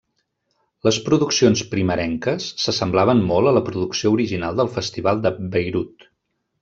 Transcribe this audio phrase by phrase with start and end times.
[0.87, 6.09] Les produccions primerenques s'assemblaven molt a la producció original del Festival de Bayreuth.